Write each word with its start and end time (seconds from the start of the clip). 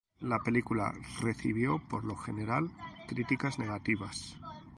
La 0.21 0.39
película 0.39 0.95
recibió, 1.19 1.77
por 1.87 2.03
lo 2.05 2.15
general, 2.15 2.71
críticas 3.07 3.59
negativas. 3.59 4.35